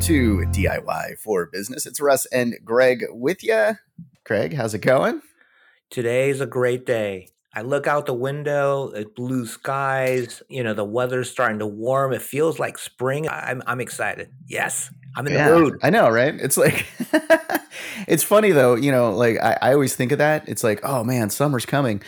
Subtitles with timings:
[0.00, 1.84] Welcome to DIY for Business.
[1.84, 3.72] It's Russ and Greg with you.
[4.24, 5.20] Greg, how's it going?
[5.90, 7.28] Today's a great day.
[7.54, 12.14] I look out the window, it's blue skies, you know, the weather's starting to warm.
[12.14, 13.28] It feels like spring.
[13.28, 14.30] I'm I'm excited.
[14.46, 14.90] Yes.
[15.16, 15.80] I'm in Yeah, the mood.
[15.82, 16.34] I know, right?
[16.34, 16.86] It's like,
[18.08, 20.48] it's funny though, you know, like I, I always think of that.
[20.48, 22.00] It's like, oh man, summer's coming.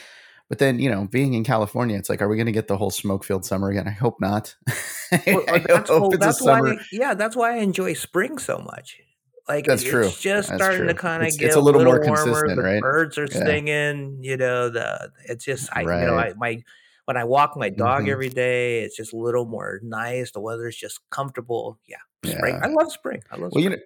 [0.52, 2.77] But then, you know, being in California, it's like, are we going to get the
[2.77, 3.88] whole smoke filled summer again?
[3.88, 4.55] I hope not.
[5.30, 6.77] Well, uh, I that's hope well, that's why summer.
[6.91, 9.01] yeah, that's why I enjoy spring so much.
[9.48, 10.11] Like That's it's true.
[10.20, 12.48] just That's starting to kind of get it's a little more warmer.
[12.48, 12.83] consistent, The right?
[12.83, 13.38] birds are Yeah.
[13.47, 16.62] singing, you know, the it's just I you know, I my
[17.06, 20.33] when I walk my dog hmm every day, it's just a little more nice.
[20.33, 21.78] The weather's just comfortable.
[21.87, 21.97] Yeah.
[22.25, 22.56] Spring.
[22.56, 22.61] Yeah.
[22.62, 23.22] I love spring.
[23.31, 23.78] I love Well, you spring.
[23.78, 23.83] know,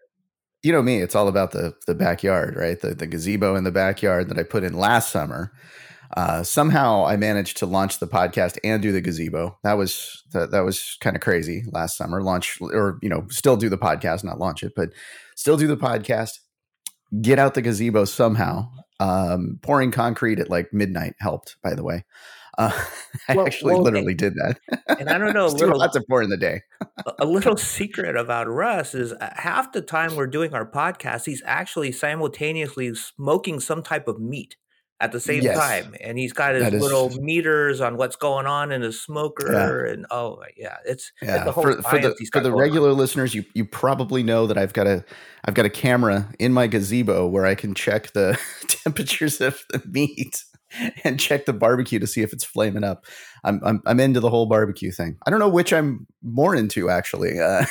[0.62, 2.80] you know me, it's all about the the backyard, right?
[2.80, 5.52] The the gazebo in the backyard that I put in last summer.
[6.16, 9.58] Uh, somehow I managed to launch the podcast and do the gazebo.
[9.64, 12.22] That was that, that was kind of crazy last summer.
[12.22, 14.90] Launch or you know still do the podcast, not launch it, but
[15.34, 16.38] still do the podcast.
[17.20, 18.68] Get out the gazebo somehow.
[18.98, 21.56] Um, pouring concrete at like midnight helped.
[21.62, 22.04] By the way,
[22.56, 22.70] uh,
[23.28, 24.58] I Well actually well literally did that.
[24.98, 26.62] and I don't know, a little hot to pour in the day.
[27.04, 31.26] a a little secret about Russ is uh, half the time we're doing our podcast,
[31.26, 34.56] he's actually simultaneously smoking some type of meat
[35.00, 37.18] at the same Yes, time, and he's got his that little is.
[37.20, 39.02] meters on what's going on in his
[39.48, 39.70] Yeah.
[39.70, 42.82] smoker, and oh yeah, it's it's Yeah, whole for for the for the going on.
[42.82, 45.04] regular listeners, you you probably know that I've got a
[45.44, 49.82] I've got a camera in my gazebo where I can check the temperatures of the
[49.86, 50.44] meat
[51.04, 53.06] and check the barbecue to see if it's flaming up.
[53.44, 55.16] I'm I'm I'm into the whole barbecue thing.
[55.26, 57.64] I don't know which I'm more into actually, uh,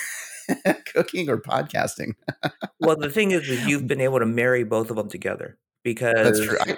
[0.94, 2.14] cooking or podcasting.
[2.80, 5.58] Well, the thing is, is you've been able to marry both of them together
[6.22, 6.58] That's true.
[6.60, 6.76] because I,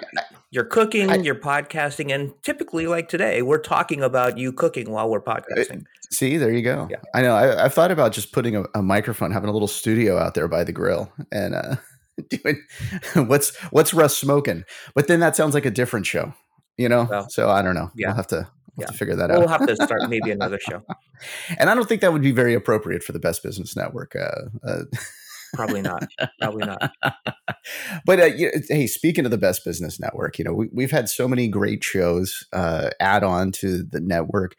[0.50, 5.08] you're I, cooking, you're podcasting, and typically, like today, we're talking about you cooking while
[5.10, 5.84] we're podcasting.
[6.10, 6.36] see.
[6.36, 6.88] There you go.
[6.90, 6.96] Yeah.
[7.14, 7.34] I know.
[7.34, 10.48] I, I've thought about just putting a, a microphone, having a little studio out there
[10.48, 11.76] by the grill, and uh,
[12.30, 12.62] doing
[13.26, 14.64] what's what's Russ smoking.
[14.94, 16.32] But then that sounds like a different show,
[16.76, 17.06] you know.
[17.10, 17.90] Well, So I don't know.
[17.94, 18.46] yeah, We'll have to we'll
[18.78, 18.84] yeah.
[18.86, 19.38] have to figure that out.
[19.40, 20.82] We'll have to start maybe another show.
[21.58, 24.16] and I don't think that would be very appropriate for the Best Business Network.
[24.16, 24.82] Uh, uh,
[25.54, 26.06] Probably not.
[26.40, 26.92] Probably not.
[28.04, 31.08] but uh, you hey, speaking of the Best Business Network, you know we, we've had
[31.08, 34.54] so many great shows uh, add on to the network,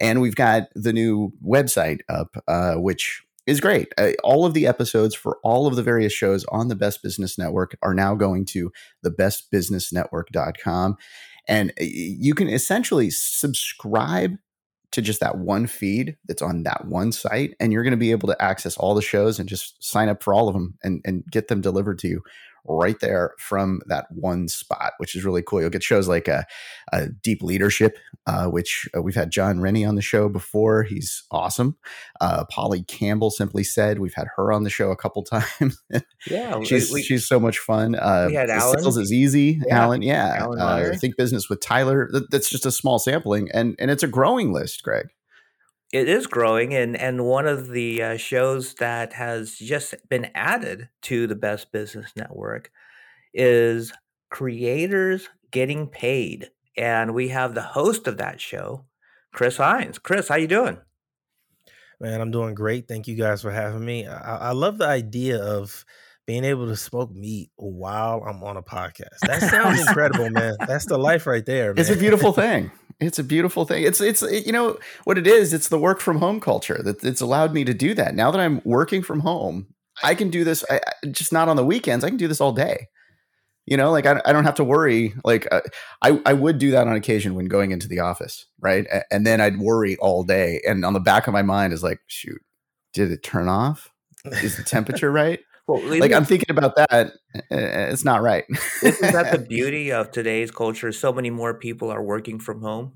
[0.00, 3.92] and we've got the new website up, uh, which is great.
[3.98, 7.38] Uh, all of the episodes for all of the various shows on the Best Business
[7.38, 8.70] Network are now going to
[9.04, 10.96] thebestbusinessnetwork.com,
[11.48, 14.36] and uh, you can essentially subscribe
[14.92, 18.10] to just that one feed that's on that one site and you're going to be
[18.12, 21.00] able to access all the shows and just sign up for all of them and,
[21.04, 22.22] and get them delivered to you
[22.64, 25.60] right there from that one spot which is really cool.
[25.60, 26.46] You'll get shows like a,
[26.92, 30.84] uh, deep leadership uh, which uh, we've had Jon Rennie on the show before.
[30.84, 31.76] He's awesome.
[32.20, 35.82] Uh, polly campbell simply said we've had her on the show a couple times.
[36.30, 37.94] Yeah, she's we she's so much fun.
[37.94, 42.10] Uh, we had sales is easy Yeah, alan yeah Alan uh, think business with tyler.
[42.30, 45.08] That's just a small sampling and and it's a growing list greg
[45.92, 50.88] It is growing, and and one of the uh, shows that has just been added
[51.02, 52.70] to the Best Business Network
[53.34, 53.92] is
[54.30, 58.86] Creators Getting Paid, and we have the host of that show,
[59.34, 59.98] Chris Hines.
[59.98, 60.78] Chris, how you doing?
[62.00, 62.88] Man, I'm doing great.
[62.88, 64.06] Thank you guys for having me.
[64.06, 65.84] I, I love the idea of
[66.26, 69.18] being able to smoke meat while I'm on a podcast.
[69.26, 70.56] That sounds incredible, man.
[70.66, 72.70] That's the life right there, It's a beautiful thing.
[73.06, 73.84] It's a beautiful thing.
[73.84, 75.52] It's it's it- you know what it is.
[75.52, 78.14] It's the work from home culture that it's allowed me to do that.
[78.14, 79.66] Now that I'm working from home,
[80.02, 80.64] I can do this.
[80.70, 80.80] I,
[81.10, 82.04] just not on the weekends.
[82.04, 82.88] I can do this all day.
[83.66, 85.14] You know, like I, I don't have to worry.
[85.24, 85.60] Like uh,
[86.02, 88.86] I I would do that on occasion when going into the office, right?
[89.10, 90.60] And then I'd worry all day.
[90.66, 92.40] And on the back of my mind is like, shoot,
[92.92, 93.90] did it turn off?
[94.24, 95.40] Is the temperature right?
[95.72, 96.90] Well, Like isn't I'm thinking about that.
[96.92, 97.10] uh,
[97.50, 98.44] It's not right.
[98.82, 100.92] isn't that the beauty of today's culture?
[100.92, 102.92] So many more people are working from home.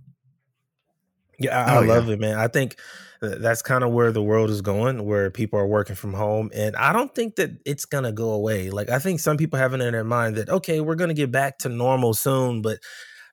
[1.38, 1.94] Yeah, I, I oh yeah.
[1.94, 2.38] love it, man.
[2.38, 2.76] I think
[3.20, 6.50] that's kind of where the world is going, where people are working from home.
[6.54, 8.70] And I don't think that it's going to go away.
[8.70, 11.14] Like, I think some people have it in their mind that, okay, we're going to
[11.14, 12.62] get back to normal soon.
[12.62, 12.78] But,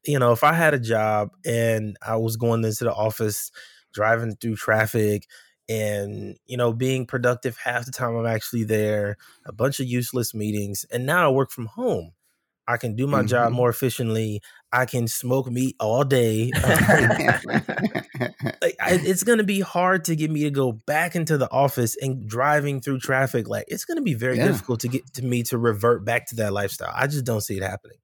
[0.06, 3.52] you know, if I had a job and I was going into the office,
[3.94, 5.28] driving through traffic,
[5.70, 10.34] and, you know, being productive half the time I'm actually there, a bunch of useless
[10.34, 12.12] meetings, and now I work from home.
[12.68, 13.56] I can do my job Mhm.
[13.56, 14.42] more efficiently.
[14.72, 16.50] I can smoke meat all day.
[18.62, 21.96] like I, it's gonna be hard to get me to go back into the office
[22.02, 23.48] and driving through traffic.
[23.48, 24.48] Like it's gonna be very Yeah.
[24.48, 26.92] difficult to get to me to revert back to that lifestyle.
[26.94, 27.98] I just don't see it happening.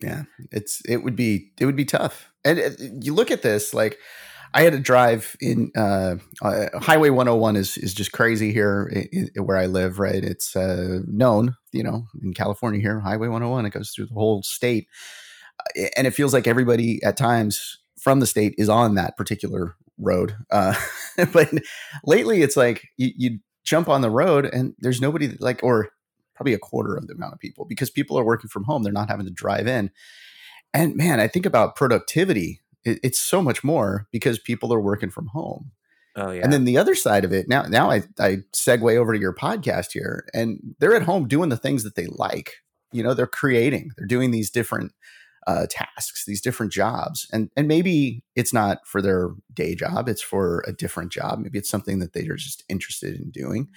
[0.00, 2.70] yeah it's it would be it would be tough and uh,
[3.02, 3.98] you look at this like
[4.54, 9.30] I had to drive in uh, uh, Highway 101 is is just crazy here in,
[9.34, 9.98] in, where I live.
[9.98, 13.66] Right, it's uh, known, you know, in California here, Highway 101.
[13.66, 14.88] It goes through the whole state,
[15.60, 19.76] uh, and it feels like everybody at times from the state is on that particular
[19.98, 20.36] road.
[20.50, 20.74] Uh,
[21.32, 21.50] but
[22.04, 25.90] lately, it's like you, you jump on the road and there's nobody like, or
[26.34, 28.82] probably a quarter of the amount of people because people are working from home.
[28.82, 29.90] They're not having to drive in.
[30.74, 32.60] And man, I think about productivity.
[32.84, 35.70] It, it's so much more because people are working from home.
[36.16, 36.42] Oh yeah.
[36.42, 39.34] And then the other side of it, now now I, I segue over to your
[39.34, 42.56] podcast here, and they're at home doing the things that they like.
[42.92, 44.92] You know, they're creating, they're doing these different
[45.46, 50.22] uh, tasks, these different jobs, and and maybe it's not for their day job; it's
[50.22, 51.40] for a different job.
[51.40, 53.68] Maybe it's something that they are just interested in doing.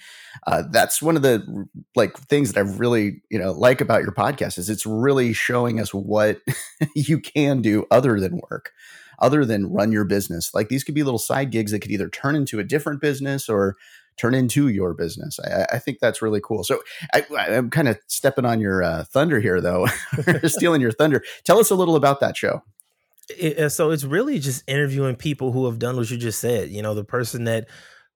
[0.46, 4.12] Uh, that's one of the like things that I really you know like about your
[4.12, 6.40] podcast is it's really showing us what
[6.94, 8.72] you can do other than work,
[9.18, 10.54] other than run your business.
[10.54, 13.48] Like these could be little side gigs that could either turn into a different business
[13.48, 13.76] or
[14.16, 15.38] turn into your business.
[15.40, 16.64] I, I think that's really cool.
[16.64, 16.80] So
[17.14, 19.86] I, am kind of stepping on your uh, thunder here, though,
[20.44, 21.22] stealing your thunder.
[21.44, 22.62] Tell us a little about that show.
[23.28, 26.70] It, so it's really just interviewing people who have done what you just said.
[26.70, 27.68] You know, the person that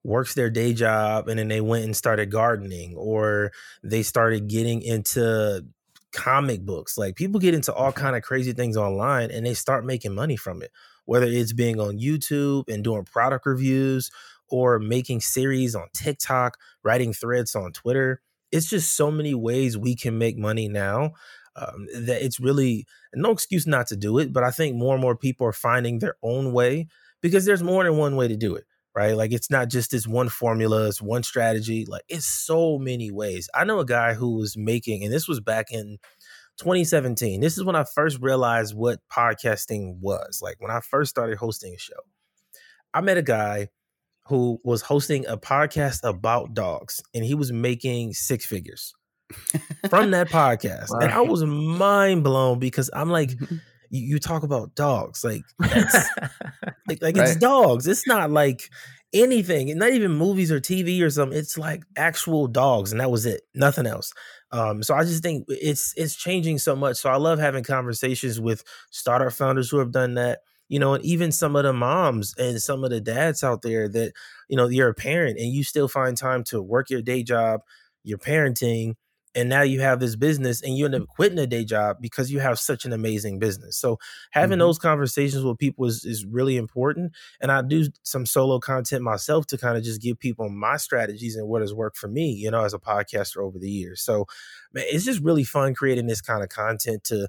[0.03, 4.83] works their day job and then they went and started gardening or they started getting
[4.83, 5.65] into
[6.13, 8.01] comic books like people get into all mm-hmm.
[8.01, 10.73] kind of crazy things online and they start making money from it
[11.05, 14.11] whether it's being on youtube and doing product reviews
[14.51, 18.21] or making series on TikTok, writing threads on Twitter.
[18.53, 21.13] It's just so many ways we can make money now
[21.57, 24.33] um, that it's really no excuse not to do it.
[24.33, 26.89] But I think more and more people are finding their own way
[27.21, 28.65] because there's more than one way to do it,
[28.95, 29.17] right?
[29.17, 31.87] Like it's not just this one formula, it's one strategy.
[31.87, 33.49] Like it's so many ways.
[33.55, 35.99] I know a guy who was making, and this was back in
[36.59, 37.41] 2017.
[37.41, 40.41] This is when I first realized what podcasting was.
[40.43, 42.01] Like when I first started hosting a show,
[42.93, 43.69] I met a guy
[44.31, 48.95] who was hosting a podcast about dogs and he was making six figures
[49.89, 50.91] from that podcast.
[50.93, 53.33] And I was mind blown because I'm like,
[53.91, 57.17] you, talk about dogs, like, like, like right.
[57.17, 57.89] it's dogs.
[57.89, 58.71] It's not like
[59.13, 61.37] anything, not even movies or TV or something.
[61.37, 64.13] It's like actual dogs, and that was it, nothing else.
[64.53, 66.99] Um, so I just think it's it's changing so much.
[66.99, 68.63] So I love having conversations with
[68.93, 72.63] startup founders who have done that you know, and even some of the moms and
[72.63, 74.13] some of the dads out there that,
[74.49, 77.63] you know, you're a parent and you still find time to work your day job,
[78.05, 78.95] you're parenting,
[79.35, 82.31] and now you have this business and you end up quitting a day job because
[82.31, 83.77] you have such an amazing business.
[83.77, 83.99] So
[84.31, 84.61] having mm-hmm.
[84.61, 87.15] those conversations with people is, is really important.
[87.41, 91.35] And I do some solo content myself to kind of just give people my strategies
[91.35, 94.03] and what has worked for me, you know, as a podcaster over the years.
[94.03, 94.27] So
[94.73, 97.29] man, it's just really fun creating this kind of content to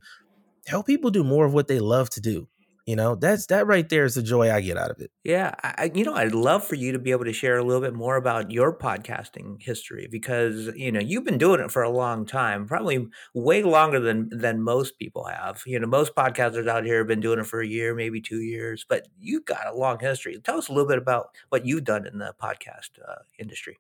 [0.68, 2.48] help people do more of what they love to do.
[2.92, 5.12] You know, that's that right there is the joy I get out of it.
[5.24, 7.80] Yeah, I, you know, I'd love for you to be able to share a little
[7.82, 11.90] bit more about your podcasting history because you know you've been doing it for a
[11.90, 15.62] long time, probably way longer than than most people have.
[15.66, 18.42] You know, most podcasters out here have been doing it for a year, maybe two
[18.42, 20.38] years, but you've got a long history.
[20.44, 23.78] Tell us a little bit about what you've done in the podcast uh, industry.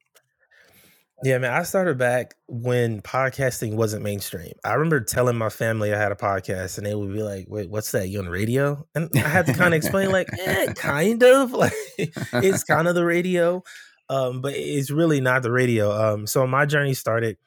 [1.23, 4.53] Yeah, man, I started back when podcasting wasn't mainstream.
[4.63, 7.69] I remember telling my family I had a podcast, and they would be like, "Wait,
[7.69, 8.09] what's that?
[8.09, 11.51] You on the radio?" And I had to kind of explain, like, eh, kind of,
[11.53, 13.63] like it's kind of the radio,
[14.09, 15.91] um, but it's really not the radio.
[15.91, 17.37] Um, so my journey started.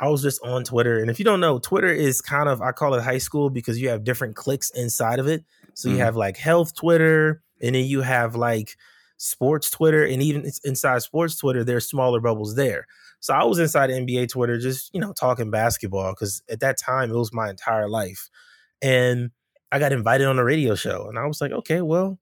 [0.00, 2.72] I was just on Twitter, and if you don't know, Twitter is kind of I
[2.72, 5.44] call it high school because you have different cliques inside of it.
[5.74, 6.04] So you mm-hmm.
[6.04, 8.76] have like health Twitter, and then you have like
[9.18, 12.86] sports Twitter, and even inside sports Twitter, there's smaller bubbles there.
[13.20, 17.10] So I was inside NBA Twitter just, you know, talking basketball because at that time
[17.10, 18.28] it was my entire life.
[18.80, 19.30] And
[19.72, 22.18] I got invited on a radio show and I was like, okay, well,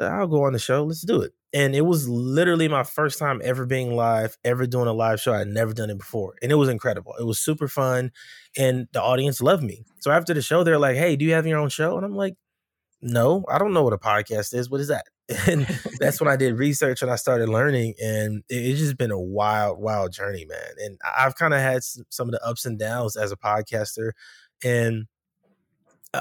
[0.00, 0.84] I'll go on the show.
[0.84, 1.32] Let's do it.
[1.52, 5.32] And it was literally my first time ever being live, ever doing a live show.
[5.32, 6.34] I'd never done it before.
[6.42, 7.14] And it was incredible.
[7.18, 8.12] It was super fun.
[8.56, 9.84] And the audience loved me.
[10.00, 11.96] So after the show, they're like, hey, do you have your own show?
[11.96, 12.34] And I'm like,
[13.00, 14.68] no, I don't know what a podcast is.
[14.70, 15.06] What is that?
[15.46, 15.66] And
[16.00, 19.80] that's when I did research and I started learning, and it's just been a wild,
[19.80, 20.72] wild journey, man.
[20.78, 24.12] And I've kind of had some of the ups and downs as a podcaster,
[24.64, 25.06] and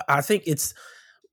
[0.07, 0.73] I think it's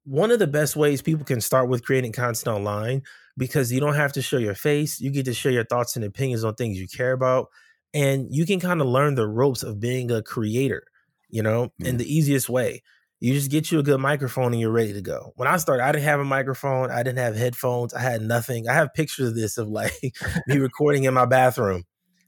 [0.05, 3.03] one of the best ways people can start with creating content online
[3.37, 5.01] because you don't have to show your face.
[5.01, 7.49] You get to share your thoughts and opinions on things you care about,
[7.93, 10.85] and you can kind of learn the ropes of being a creator,
[11.29, 12.83] you know, in the easiest way.
[13.25, 15.33] You just get you a good microphone and you're ready to go.
[15.37, 18.69] When I started, I didn't have a microphone, I didn't have headphones, I had nothing.
[18.69, 19.95] I have pictures of this of like
[20.47, 21.85] me recording in my bathroom.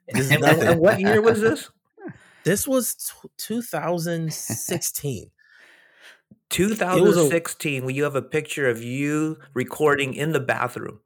[0.08, 1.68] and what year was this?
[2.44, 5.30] This was t- 2016.
[6.48, 11.00] 2016, when you have a picture of you recording in the bathroom.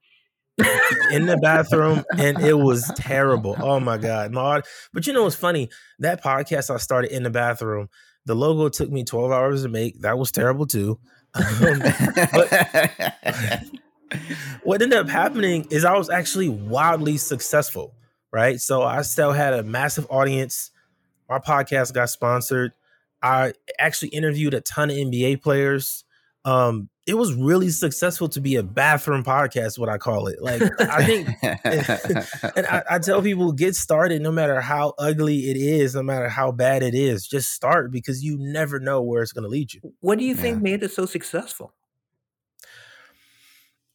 [1.10, 3.56] in the bathroom, and it was terrible.
[3.58, 5.70] Oh my god, my, but you know what's funny?
[5.98, 7.88] That podcast I started in the bathroom.
[8.26, 10.00] The logo took me 12 hours to make.
[10.00, 10.98] That was terrible too.
[11.34, 12.48] But
[14.64, 17.94] what ended up happening is I was actually wildly successful,
[18.32, 18.60] right?
[18.60, 20.70] So I still had a massive audience.
[21.28, 22.72] My podcast got sponsored.
[23.22, 26.04] I actually interviewed a ton of NBA players.
[26.44, 30.40] Um, it was really successful to be a bathroom podcast, what I call it.
[30.40, 31.28] Like I think,
[32.56, 36.28] and I, I, tell people, get started, no matter how ugly it is, no matter
[36.28, 39.74] how bad it is, just start because you never know where it's going to lead
[39.74, 39.80] you.
[39.98, 40.62] What do you think yeah.
[40.62, 41.74] made it so successful?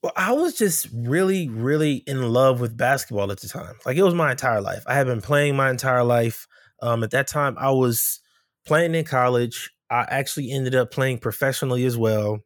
[0.03, 3.75] Well, I was just really, really in love with basketball at the time.
[3.85, 4.83] Like it was my entire life.
[4.87, 6.47] I had been playing my entire life.
[6.81, 8.19] Um, at that time, I was
[8.67, 9.71] playing in college.
[9.89, 12.41] I actually ended up playing professionally as well.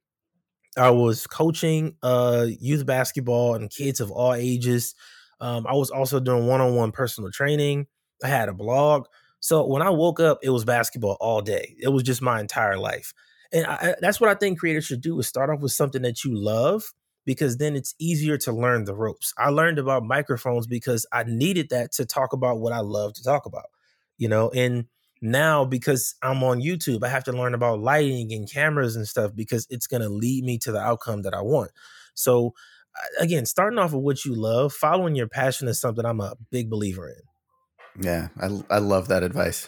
[0.77, 4.95] I was coaching uh, youth basketball and kids of all ages.
[5.41, 7.87] Um, I was also doing one on one personal training.
[8.23, 9.05] I had a blog.
[9.39, 11.75] So when I woke up, it was basketball all day.
[11.79, 13.13] It was just my entire life.
[13.51, 16.23] And I, that's what I think creators should do is start off with something that
[16.23, 16.83] you love
[17.25, 19.33] because then it's easier to learn the ropes.
[19.37, 23.23] I learned about microphones because I needed that to talk about what I love to
[23.23, 23.65] talk about,
[24.17, 24.85] you know, and
[25.21, 29.35] now because I'm on YouTube, I have to learn about lighting and cameras and stuff
[29.35, 31.71] because it's going to lead me to the outcome that I want.
[32.13, 32.53] So,
[33.19, 36.69] again, starting off with what you love, following your passion is something I'm a big
[36.69, 38.03] believer in.
[38.03, 39.67] Yeah, I, I love that advice.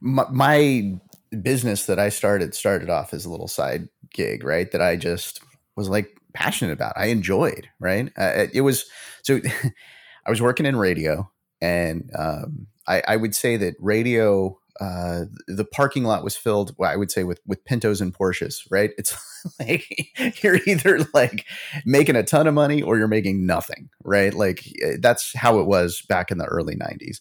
[0.00, 0.98] My, my
[1.42, 4.70] business that I started started off as a little side gig, right?
[4.72, 5.40] That I just
[5.76, 6.92] was like passionate about.
[6.96, 8.10] I enjoyed, right?
[8.16, 8.86] Uh, it was
[9.22, 9.40] so
[10.26, 15.64] I was working in radio, and um, I, I would say that radio uh, the
[15.64, 18.66] parking lot was filled, well, I would say, with with Pintos and Porsches.
[18.70, 18.90] Right?
[18.98, 19.16] It's
[19.60, 21.46] like you're either like
[21.84, 23.88] making a ton of money or you're making nothing.
[24.04, 24.34] Right?
[24.34, 27.20] Like eh, that's how it was back in the early '90s.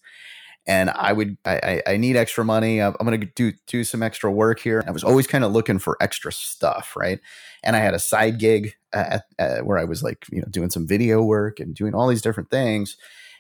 [0.67, 2.81] And I would, I, I need extra money.
[2.81, 4.83] I'm going to do do some extra work here.
[4.87, 7.19] I was always kind of looking for extra stuff, right?
[7.63, 10.71] And I had a side gig at, at, where I was like, you know, doing
[10.71, 12.97] some video work and doing all these different things.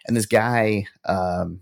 [0.07, 1.61] And this guy, um,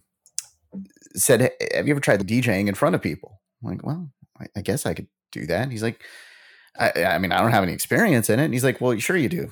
[1.15, 4.45] said, hey, "Have you ever tried DJing in front of people?" I'm like, "Well, I,
[4.55, 6.01] I guess I could do that." He's like,
[6.79, 9.17] I, I, mean, I don't have any experience in it." And he's like, "Well, sure
[9.17, 9.51] you do.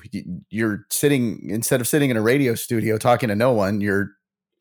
[0.50, 4.12] You're sitting instead of sitting in a radio studio talking to no one, you're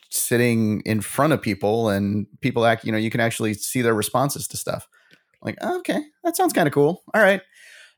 [0.10, 2.86] sitting in front of people, and people act.
[2.86, 4.88] You know, you can actually see their responses to stuff."
[5.42, 7.04] I'm like, oh, okay, that sounds kind of cool.
[7.14, 7.42] All right.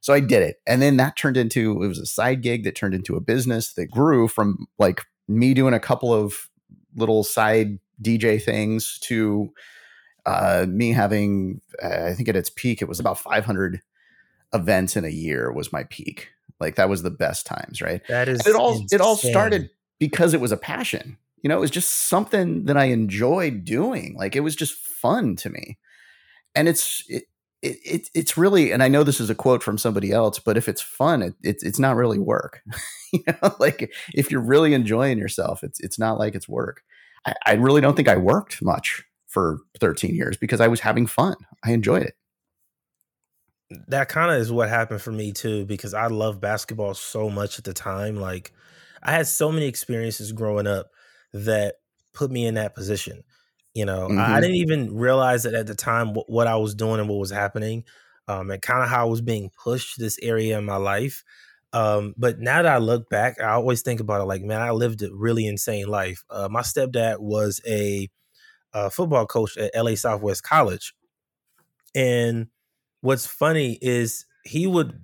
[0.04, 0.58] So I did it.
[0.68, 3.74] And then that turned into it was a side gig that turned into a business
[3.74, 6.50] that grew from like me doing a couple of
[6.96, 9.54] little side DJ things to
[10.26, 13.82] uh, me having, uh, I think at its peak, it was about 500
[14.54, 16.30] events in a year was my peak.
[16.60, 18.02] Like that was the best times, right?
[18.08, 18.88] That is and it all insane.
[18.92, 19.70] it all started
[20.00, 21.18] because it was a passion.
[21.42, 24.16] You know, it was just something that I enjoyed doing.
[24.18, 25.78] Like it was just fun to me.
[26.56, 27.24] And it's it,
[27.62, 30.56] it, it it's really and I know this is a quote from somebody else, but
[30.56, 32.62] if it's fun, it, it's it's not really work.
[33.12, 36.84] you know, like if you're really enjoying yourself, it's it's not like it's work.
[37.26, 41.08] I, I really don't think I worked much for 13 years because I was having
[41.08, 41.36] fun.
[41.64, 42.16] I enjoyed it.
[43.88, 47.58] That kind of is what happened for me too, because I loved basketball so much
[47.58, 48.18] at the time.
[48.18, 48.52] Like,
[49.02, 50.92] I had so many experiences growing up
[51.34, 51.76] that
[52.14, 53.24] put me in that position.
[53.74, 54.20] You know, mm-hmm.
[54.20, 57.10] I, I, didn't even realize that at the time what, what I was doing and
[57.10, 57.86] what was happening,
[58.28, 61.24] um, and kind of how I was being pushed this area in my life.
[61.74, 64.72] Um, but now that I look back, I always think about it like, man, I
[64.72, 66.24] lived a really insane life.
[66.30, 68.10] Uh, my stepdad was a,
[68.74, 70.94] a football coach at LA Southwest College.
[71.96, 72.48] And
[73.02, 75.04] what's funny is he would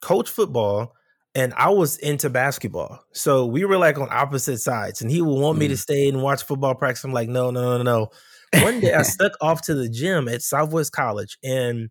[0.00, 0.94] coach football
[1.34, 3.04] and I was into basketball.
[3.12, 5.00] So we were like on opposite sides.
[5.00, 5.60] And he would want mm.
[5.60, 5.78] me to mm.
[5.78, 7.04] stay and watch football practice.
[7.04, 8.62] I'm like, no, no, no, no.
[8.62, 11.90] One day I stuck off to the gym at Southwest College and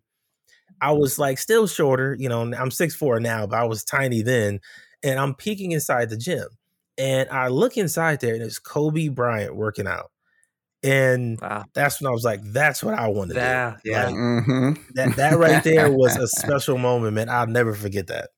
[0.80, 4.22] I was like still shorter, you know, I'm six four now, but I was tiny
[4.22, 4.60] then.
[5.02, 6.46] And I'm peeking inside the gym.
[6.98, 10.10] And I look inside there and it's Kobe Bryant working out.
[10.82, 11.64] And wow.
[11.74, 13.90] that's when I was like, that's what I want to yeah, do.
[13.90, 14.06] Yeah.
[14.06, 14.72] Like, mm-hmm.
[14.94, 17.28] That that right there was a special moment, man.
[17.28, 18.30] I'll never forget that.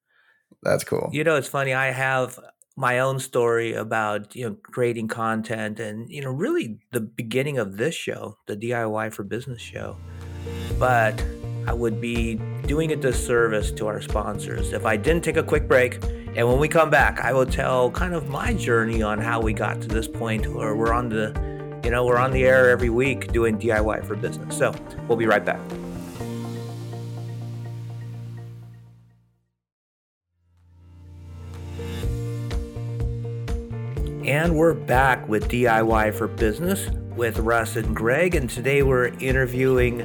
[0.63, 1.09] That's cool.
[1.13, 1.73] You know, it's funny.
[1.75, 2.39] I have
[2.77, 7.77] my own story about you know creating content and you know really the beginning of
[7.77, 9.97] this show the diy for business show
[10.79, 11.23] but
[11.67, 12.35] I would be
[12.67, 16.03] doing a disservice to our sponsors if I didn't take a quick break.
[16.35, 19.53] And when we come back, I will tell kind of my journey on how we
[19.53, 22.91] got to this point where we're on the, you know, we're on the air every
[22.91, 24.57] week doing DIY for business.
[24.57, 24.75] So
[25.09, 25.61] we'll be right back.
[34.25, 38.35] And we're back with DIY for Business with Russ and Greg.
[38.35, 40.01] And today we're interviewing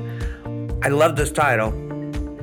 [0.87, 1.73] I love this title,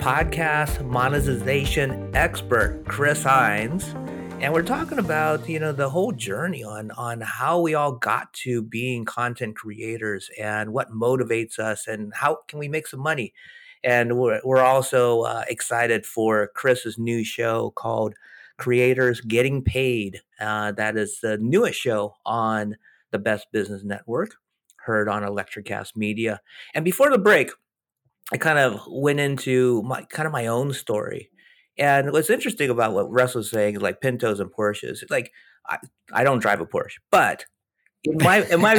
[0.01, 3.95] podcast monetization expert Chris Hines.
[4.43, 8.31] And we're talking about, you know, the whole journey on on how we all got
[8.45, 13.33] to being content creators and what motivates us and how can we make some money.
[13.83, 18.13] And we're, we're also uh, excited for Chris's new show called
[18.59, 20.21] creators getting paid.
[20.39, 22.77] Uh, that is the newest show on
[23.11, 24.35] the Best Business Network,
[24.77, 26.43] heard on Electricast Media.
[26.75, 27.51] And before the break,
[28.33, 31.31] I kind of went into my kind of my own story.
[31.77, 35.03] And what's interesting about what Russ was saying is like Pintos and Porsches.
[35.03, 35.33] It's like
[35.67, 35.79] I,
[36.13, 37.45] I don't drive a Porsche, but
[38.05, 38.75] in my in my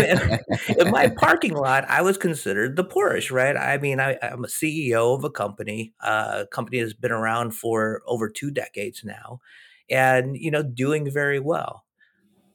[0.79, 3.57] in my parking lot, I was considered the Porsche, right?
[3.57, 5.93] I mean, I, am a CEO of a company.
[5.99, 9.41] Uh, a company has been around for over two decades now,
[9.89, 11.85] and you know doing very well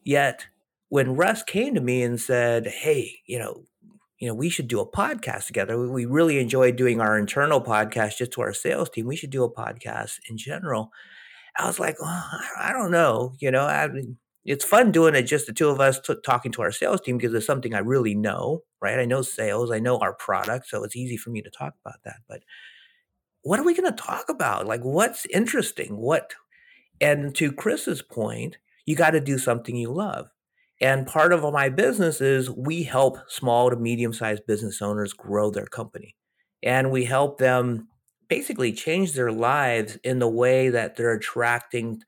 [0.04, 0.46] yet
[0.88, 3.64] when russ came to me and said hey you know
[4.20, 5.78] you know we should do a podcast together.
[5.88, 9.06] We really enjoy doing our internal podcast just to our sales team.
[9.06, 10.92] We should do a podcast in general.
[11.58, 11.96] I was like
[12.60, 13.88] i don't know you know I
[14.44, 17.18] it's fun doing it just the two of us t- talking to our sales team
[17.18, 18.98] because it's something i really know right?
[19.00, 21.98] I know sales i know our product so it's easy for me to talk about
[22.04, 22.42] that but
[23.42, 24.66] what are we going to talk about?
[24.66, 25.96] Like what's interesting?
[25.96, 26.34] What
[27.00, 30.28] and to Chris's point, you got to do something you love.
[30.80, 35.50] And part of my business is we help small to medium sized business owners grow
[35.50, 36.16] their company.
[36.62, 37.88] And we help them
[38.28, 42.00] basically change their lives in the way that they're attracting,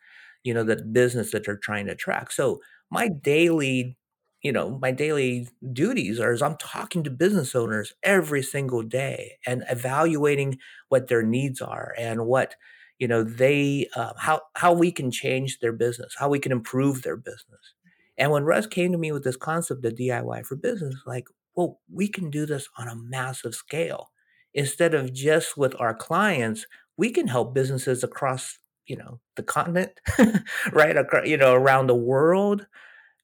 [0.45, 2.33] you know, the business that they're trying to attract.
[2.33, 2.61] So
[2.91, 3.97] my daily,
[4.43, 9.39] you know, my daily duties are as I'm talking to business owners every single day
[9.47, 10.58] and evaluating
[10.89, 12.54] what their needs are and what
[12.99, 17.02] you know they uh, how how we can change their business how we can improve
[17.02, 17.75] their business
[18.19, 21.81] and when russ came to me with this concept of diy for business like well
[21.93, 24.11] we can do this on a massive scale
[24.55, 29.93] instead of just with our clients we can help businesses across you know the continent
[30.73, 32.67] right across, you know around the world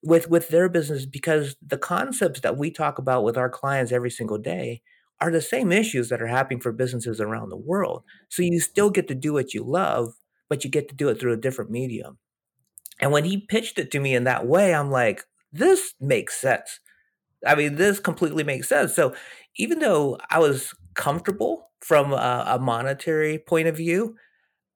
[0.03, 4.09] with with their business because the concepts that we talk about with our clients every
[4.09, 4.81] single day
[5.21, 8.03] are the same issues that are happening for businesses around the world.
[8.29, 10.13] So you still get to do what you love,
[10.47, 12.17] but you get to do it through a different medium.
[12.99, 16.79] And when he pitched it to me in that way, I'm like, this makes sense.
[17.45, 18.93] I mean, this completely makes sense.
[18.93, 19.15] So
[19.55, 24.15] even though I was comfortable from a, a monetary point of view,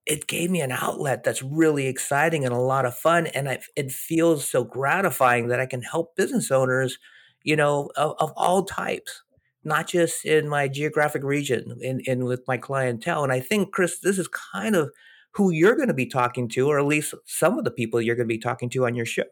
[0.05, 3.27] it gave me an outlet that's really exciting and a lot of fun.
[3.27, 6.97] And I, it feels so gratifying that I can help business owners,
[7.43, 9.23] you know, of, of all types
[9.63, 13.23] not just in my geographic region and, with my clientele.
[13.23, 14.91] And I think, Chris, this is kind of
[15.33, 18.15] who you're going to be talking to, or at least some of the people you're
[18.15, 19.23] going to be talking to on your show.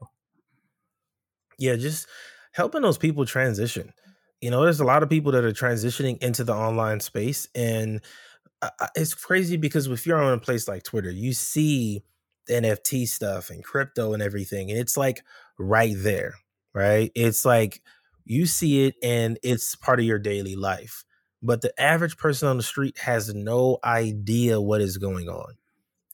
[1.57, 2.07] Yeah, just
[2.51, 3.93] helping those people transition.
[4.41, 8.01] You know, there's a lot of people that are transitioning into the online space, and
[8.95, 12.03] it's crazy because if you're on a place like Twitter, you see
[12.49, 15.21] NFT stuff and crypto and everything, and it's like
[15.59, 16.33] right there,
[16.73, 17.11] right?
[17.13, 17.81] It's like
[18.25, 21.03] you see it and it's part of your daily life.
[21.43, 25.55] But the average person on the street has no idea what is going on.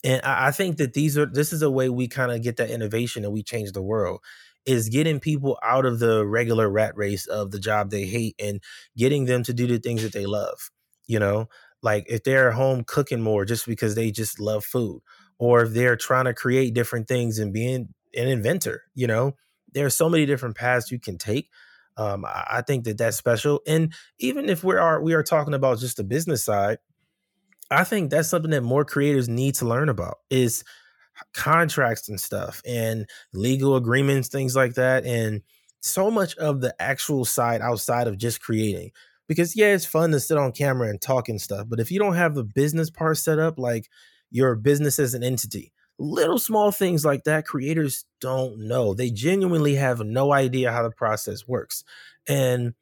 [0.08, 2.70] And I, think that these are this is a way we kind of get that
[2.70, 4.22] innovation and we change the world
[4.66, 8.62] is getting people out of the regular rat race of the job they hate and
[8.96, 10.72] getting them to do the things that they love.
[11.08, 11.50] You know,
[11.84, 15.02] like if they're home cooking more just because they just love food,
[15.40, 19.34] or if they're trying to create different things and being an inventor, you know,
[19.74, 21.50] there are so many different paths you can take.
[21.98, 23.60] Um, I think that that's special.
[23.68, 26.78] And even if we are we are talking about just the business side,
[27.72, 30.64] I think that's something that more creators need to learn about is
[31.34, 35.42] contracts and stuff and legal agreements, things like that, and
[35.82, 38.92] so much of the actual side outside of just creating.
[39.28, 42.00] Because yeah, it's fun to sit on camera and talk and stuff, but if you
[42.00, 43.90] don't have the business part set up, like
[44.32, 49.76] your business as an entity, little small things like that creators don't know they genuinely
[49.76, 51.84] have no idea how the process works
[52.28, 52.74] and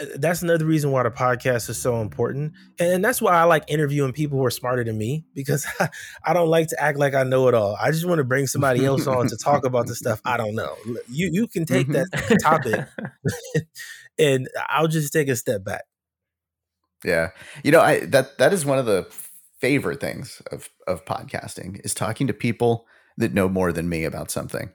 [0.00, 2.52] Uh, that's another reason why the podcast is so important.
[2.78, 5.66] And that's why i like interviewing people who are smarter than me because
[6.24, 7.76] i don't like to act like i know it all.
[7.80, 10.54] I just want to bring somebody else on to talk about the stuff i don't
[10.54, 10.74] know.
[11.08, 12.04] You you can take mm-hmm.
[12.10, 12.86] that topic
[14.18, 15.84] and i'll just take a step back.
[17.04, 17.30] Yeah.
[17.62, 19.06] You know i that that is one of the
[19.60, 24.30] favorite things of of podcasting is talking to people that know more than me about
[24.30, 24.70] something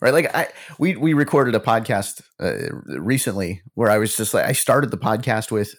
[0.00, 4.44] right like i we we recorded a podcast uh, recently where i was just like
[4.44, 5.74] i started the podcast with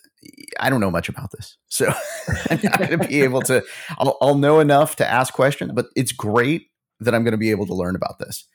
[0.60, 1.88] i don't know much about this so
[2.50, 3.64] i'm not going to be able to
[3.98, 6.68] I'll, I'll know enough to ask questions but it's great
[7.00, 8.46] that i'm going to be able to learn about this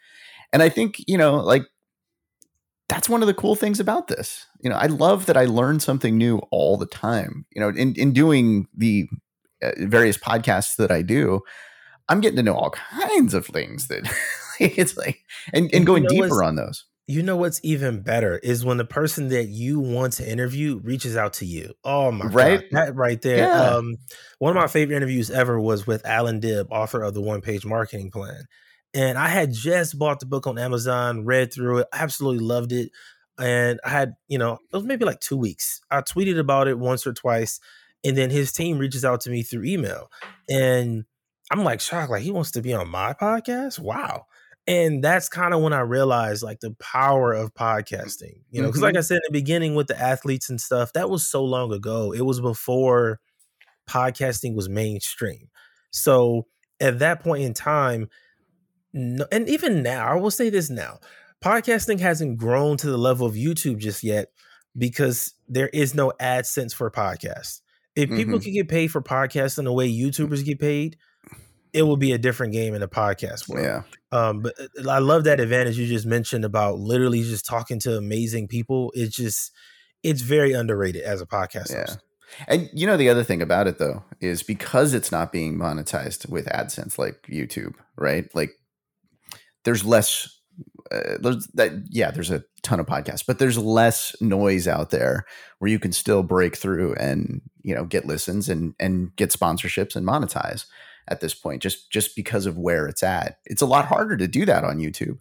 [0.53, 1.64] and i think you know like
[2.88, 4.46] that's one of the cool things about this.
[4.61, 7.46] You know, I love that I learn something new all the time.
[7.50, 9.09] You know, in in doing the
[9.62, 11.40] uh, various podcasts that I do,
[12.09, 14.05] I'm getting to know all kinds of things that
[14.61, 15.21] it's like
[15.53, 16.85] and, and going deeper on those.
[17.07, 21.19] You know what's even better is when the person that you want to interview reaches
[21.19, 21.75] out to you.
[21.85, 22.61] Oh my right?
[22.61, 23.47] god, that right there.
[23.47, 23.62] Yeah.
[23.62, 23.97] Um,
[24.38, 27.67] one of my favorite interviews ever was with Allan Dib, author of the One Page
[27.67, 28.45] Marketing Plan.
[28.95, 32.90] And I had just bought the book on Amazon, read through it, absolutely loved it.
[33.38, 35.81] And I had, you know, it was maybe like two weeks.
[35.90, 37.61] I tweeted about it once or twice.
[38.05, 40.11] And then his team reaches out to me through email.
[40.49, 41.05] And
[41.51, 43.81] I'm like shocked, like he wants to be on my podcast.
[43.81, 44.27] Wow.
[44.66, 48.79] And that's kind of when I realized like the power of podcasting, you know, because
[48.79, 48.85] mm-hmm.
[48.85, 51.72] like I said in the beginning with the athletes and stuff, that was so long
[51.72, 52.12] ago.
[52.12, 53.20] It was before
[53.88, 55.50] podcasting was mainstream.
[55.90, 56.46] So
[56.81, 58.09] at that point in time,
[58.94, 61.00] no, and even now, I will say this now
[61.44, 64.29] podcasting hasn't grown to the level of YouTube just yet
[64.79, 67.61] because there is no AdSense for podcasts.
[67.94, 68.16] If mm-hmm.
[68.16, 70.96] people could get paid for podcasts in the way YouTubers get paid,
[71.75, 73.67] it will be a different game in the podcast world.
[73.67, 73.83] Yeah.
[74.13, 77.97] Um, but uh, I love that advantage you just mentioned about literally just talking to
[77.97, 78.93] amazing people.
[78.95, 79.53] It's just
[80.03, 81.81] it's very underrated as a podcast yeah.
[81.81, 81.99] Host.
[82.47, 86.29] And you know the other thing about it though is because it's not being monetized
[86.29, 88.33] with AdSense like YouTube, right?
[88.35, 88.53] Like
[89.65, 90.41] there's less
[90.93, 95.25] uh, there's that yeah there's a ton of podcasts but there's less noise out there
[95.59, 99.97] where you can still break through and you know get listens and and get sponsorships
[99.97, 100.67] and monetize
[101.09, 104.29] at this point just just because of where it's at it's a lot harder to
[104.29, 105.19] do that on youtube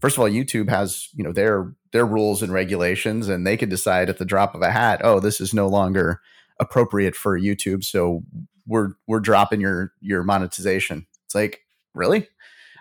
[0.00, 3.68] first of all youtube has you know their their rules and regulations and they can
[3.68, 6.20] decide at the drop of a hat oh this is no longer
[6.60, 8.22] appropriate for youtube so
[8.66, 11.62] we're we're dropping your your monetization it's like
[11.94, 12.28] really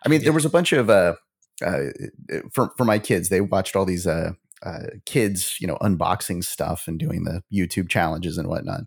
[0.03, 0.25] I mean, yeah.
[0.25, 1.15] there was a bunch of uh,
[1.63, 1.83] uh,
[2.51, 3.29] for for my kids.
[3.29, 4.31] They watched all these uh,
[4.63, 8.81] uh, kids, you know, unboxing stuff and doing the YouTube challenges and whatnot.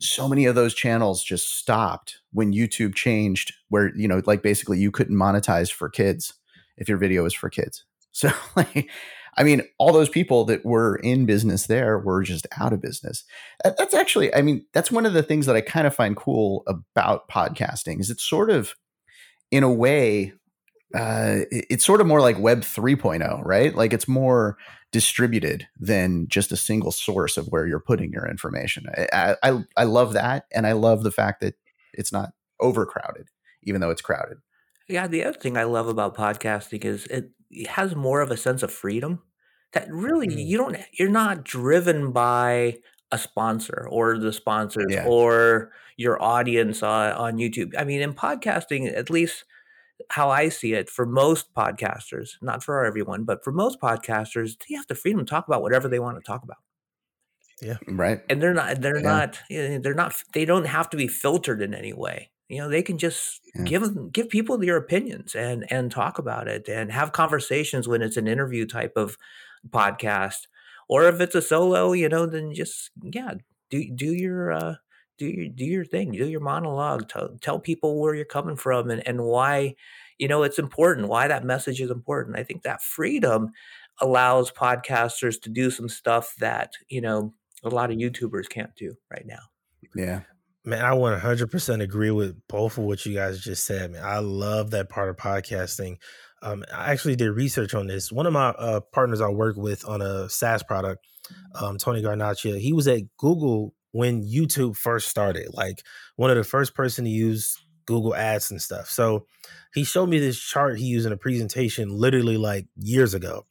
[0.00, 4.78] So many of those channels just stopped when YouTube changed, where you know, like basically
[4.78, 6.34] you couldn't monetize for kids
[6.76, 7.84] if your video was for kids.
[8.10, 8.90] So, like,
[9.36, 13.22] I mean, all those people that were in business there were just out of business.
[13.62, 16.64] That's actually, I mean, that's one of the things that I kind of find cool
[16.66, 18.74] about podcasting is it's sort of,
[19.52, 20.32] in a way,
[20.94, 23.74] uh, it's sort of more like Web 3.0, right?
[23.74, 24.56] Like it's more
[24.90, 28.86] distributed than just a single source of where you're putting your information.
[29.12, 31.54] I, I, I love that, and I love the fact that
[31.92, 33.28] it's not overcrowded,
[33.62, 34.38] even though it's crowded.
[34.88, 37.30] Yeah, the other thing I love about podcasting is it,
[37.68, 39.22] has more of a sense of freedom.
[39.72, 40.46] That really mm.
[40.46, 42.78] you don't you're not driven by
[43.12, 45.06] a sponsor or the sponsors yeah.
[45.06, 47.72] or your audience on, on YouTube.
[47.76, 49.44] I mean, in podcasting, at least
[50.10, 54.74] how I see it for most podcasters, not for everyone, but for most podcasters, they
[54.76, 56.58] have the freedom to talk about whatever they want to talk about.
[57.60, 57.78] Yeah.
[57.88, 58.20] Right.
[58.30, 59.02] And they're not, they're yeah.
[59.02, 62.30] not, they're not, they don't have to be filtered in any way.
[62.48, 63.64] You know, they can just yeah.
[63.64, 68.00] give them, give people their opinions and, and talk about it and have conversations when
[68.00, 69.18] it's an interview type of
[69.68, 70.46] podcast.
[70.88, 73.34] Or if it's a solo, you know, then just, yeah,
[73.70, 74.74] do, do your, uh,
[75.18, 78.90] do your do your thing, do your monologue, tell, tell people where you're coming from
[78.90, 79.74] and, and why,
[80.18, 82.38] you know, it's important, why that message is important.
[82.38, 83.50] I think that freedom
[84.00, 88.94] allows podcasters to do some stuff that, you know, a lot of YouTubers can't do
[89.10, 89.40] right now.
[89.94, 90.20] Yeah.
[90.64, 93.92] Man, I 100% agree with both of what you guys just said.
[93.92, 95.96] Man, I love that part of podcasting.
[96.42, 98.12] Um, I actually did research on this.
[98.12, 101.04] One of my uh, partners I work with on a SaaS product,
[101.54, 105.82] um, Tony Garnaccia, he was at Google when YouTube first started, like
[106.14, 108.88] one of the first person to use Google Ads and stuff.
[108.88, 109.26] So
[109.74, 113.44] he showed me this chart he used in a presentation literally like years ago.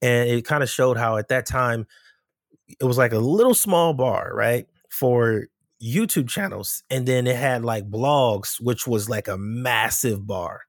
[0.00, 1.88] And it kind of showed how at that time
[2.78, 4.66] it was like a little small bar, right?
[4.88, 5.48] For
[5.82, 6.84] YouTube channels.
[6.88, 10.60] And then it had like blogs, which was like a massive bar.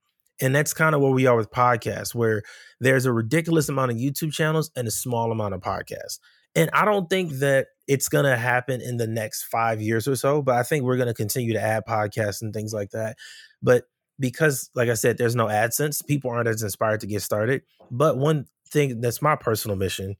[0.42, 2.42] And that's kind of where we are with podcasts, where
[2.80, 6.18] there's a ridiculous amount of YouTube channels and a small amount of podcasts.
[6.56, 10.16] And I don't think that it's going to happen in the next five years or
[10.16, 13.18] so, but I think we're going to continue to add podcasts and things like that.
[13.62, 13.86] But
[14.20, 17.62] because, like I said, there's no AdSense, people aren't as inspired to get started.
[17.90, 20.16] But one thing that's my personal mission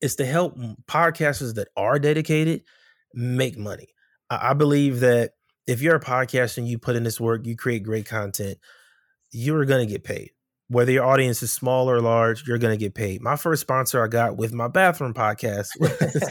[0.00, 2.62] is to help podcasters that are dedicated
[3.14, 3.88] make money.
[4.30, 5.32] I believe that
[5.66, 8.58] if you're a podcaster and you put in this work, you create great content,
[9.32, 10.30] you're going to get paid
[10.70, 13.20] whether your audience is small or large, you're going to get paid.
[13.20, 16.22] My first sponsor I got with my bathroom podcast was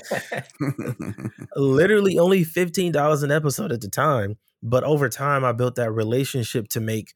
[1.57, 4.37] literally only $15 an episode at the time.
[4.63, 7.13] But over time, I built that relationship to make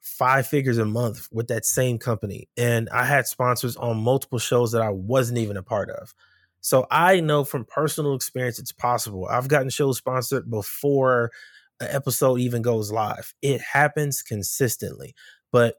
[0.00, 2.48] five figures a month with that same company.
[2.56, 6.12] And I had sponsors on multiple shows that I wasn't even a part of.
[6.60, 9.28] So I know from personal experience it's possible.
[9.30, 11.30] I've gotten shows sponsored before
[11.78, 13.32] an episode even goes live.
[13.42, 15.14] It happens consistently.
[15.52, 15.76] But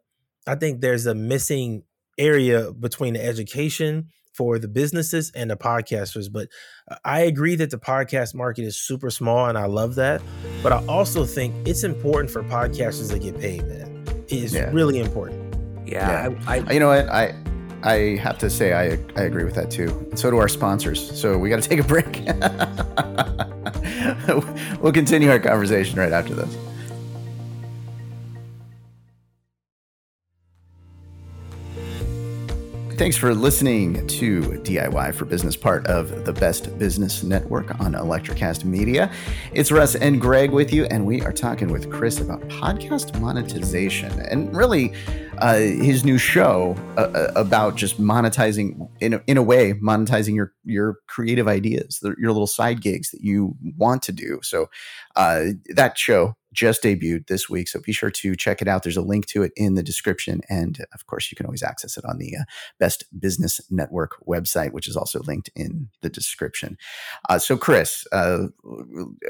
[0.50, 1.84] I think there's a missing
[2.18, 6.26] area between the education for the businesses and the podcasters.
[6.32, 6.48] But
[6.90, 10.24] uh, I agree that the podcast market is super small and I love that.
[10.64, 14.06] But I also think it's important for podcasters to get paid, man.
[14.28, 14.72] It is yeah.
[14.72, 15.56] really important.
[15.88, 16.30] Yeah.
[16.30, 16.40] yeah.
[16.48, 17.08] I, I, you know what?
[17.10, 17.36] I
[17.84, 19.90] I have to say I I agree with that too.
[20.10, 21.20] And so do our sponsors.
[21.20, 22.24] So we got to take a break.
[24.82, 26.69] we'll continue our conversation right after this.
[33.00, 38.66] Thanks for listening to DIY for Business, part of the Best Business Network on Electrocast
[38.66, 39.10] Media.
[39.54, 44.12] It's Russ and Greg with you, and we are talking with Chris about podcast monetization
[44.30, 44.92] and really
[45.38, 50.36] uh, his new show uh, uh about just monetizing, in a, in a way, monetizing
[50.36, 54.42] your your creative ideas, your little side gigs that you want to do.
[54.44, 54.66] So
[55.16, 57.70] uh, that show just debuted this week.
[57.70, 58.84] So be sure to check it out.
[58.84, 60.42] There's a link to it in the description.
[60.50, 62.44] And of course, you can always access it on the uh,
[62.80, 66.78] Best Business Network website, which is also linked in the description.
[67.30, 68.48] Uh, so, Chris, uh,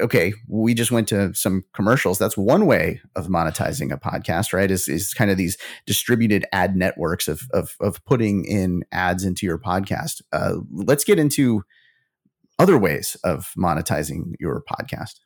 [0.00, 2.18] okay, we just went to some commercials.
[2.18, 4.70] That's one way of monetizing a podcast, right?
[4.70, 9.46] Is, is kind of these distributed ad networks of, of, of putting in ads into
[9.46, 10.20] your podcast.
[10.32, 11.62] Uh, let's get into
[12.58, 15.20] other ways of monetizing your podcast.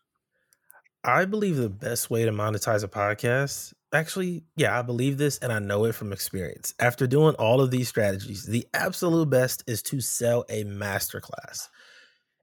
[1.05, 5.53] I believe the best way to monetize a podcast, actually, yeah, I believe this and
[5.53, 6.75] I know it from experience.
[6.79, 11.69] After doing all of these strategies, the absolute best is to sell a masterclass.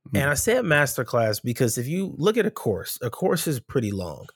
[0.07, 0.17] Mm-hmm.
[0.17, 3.59] And I say a masterclass because if you look at a course, a course is
[3.59, 4.27] pretty long.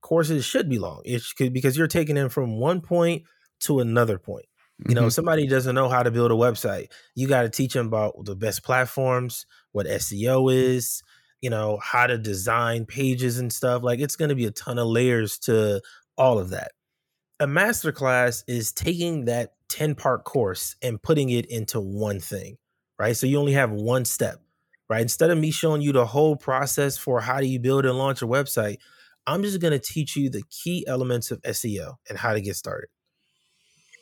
[0.00, 1.02] Courses should be long.
[1.04, 3.24] It could because you're taking them from one point
[3.60, 4.46] to another point.
[4.88, 5.10] You know, mm-hmm.
[5.10, 6.88] somebody doesn't know how to build a website.
[7.14, 11.02] You got to teach them about the best platforms, what SEO is,
[11.44, 13.82] you know, how to design pages and stuff.
[13.82, 15.82] Like it's going to be a ton of layers to
[16.16, 16.72] all of that.
[17.38, 22.56] A masterclass is taking that 10 part course and putting it into one thing,
[22.98, 23.14] right?
[23.14, 24.40] So you only have one step,
[24.88, 25.02] right?
[25.02, 28.22] Instead of me showing you the whole process for how do you build and launch
[28.22, 28.78] a website,
[29.26, 32.56] I'm just going to teach you the key elements of SEO and how to get
[32.56, 32.88] started.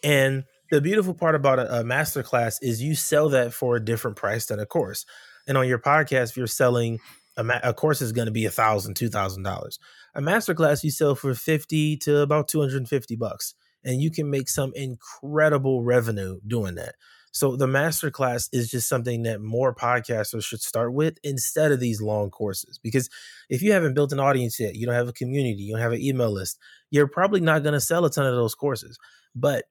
[0.04, 4.16] And the beautiful part about a, a masterclass is you sell that for a different
[4.16, 5.04] price than a course.
[5.48, 7.00] And on your podcast, if you're selling
[7.36, 9.78] a, ma- a course is going to be a thousand, two thousand dollars.
[10.14, 14.10] A masterclass you sell for fifty to about two hundred and fifty bucks, and you
[14.10, 16.94] can make some incredible revenue doing that.
[17.34, 22.02] So the masterclass is just something that more podcasters should start with instead of these
[22.02, 22.78] long courses.
[22.82, 23.08] Because
[23.48, 25.92] if you haven't built an audience yet, you don't have a community, you don't have
[25.92, 26.58] an email list,
[26.90, 28.98] you're probably not going to sell a ton of those courses.
[29.34, 29.64] But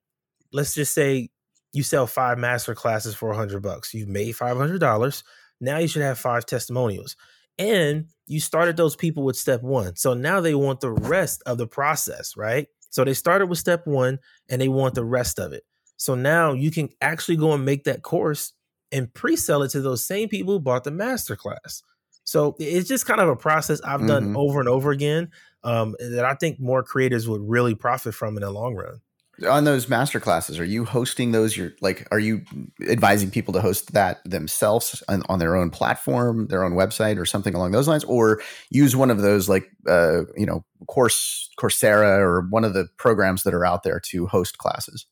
[0.52, 1.30] let's just say
[1.72, 3.94] you sell five master classes for a hundred bucks.
[3.94, 5.24] You've made five hundred dollars.
[5.60, 7.16] Now you should have five testimonials
[7.62, 9.96] and you started those people with step one.
[9.96, 12.68] So now they want the rest of the process, right?
[12.90, 14.18] So they started with step one
[14.50, 15.64] and they want the rest of it.
[15.98, 18.54] So now you can actually go and make that course
[18.92, 21.84] and pre-sell it to those same people who bought the masterclass.
[22.24, 24.38] So it's just kind of a process I've done mm-hmm.
[24.38, 25.30] over and over again
[25.64, 29.02] um, that I think more creators would really profit from in the long run
[29.48, 32.44] on those master classes are you hosting those you're like are you
[32.90, 37.26] advising people to host that themselves on, on, their own platform their own website or
[37.26, 42.20] something along those lines or use one of those like uh, you know course coursera
[42.20, 45.06] or one of the programs that are out there to host classes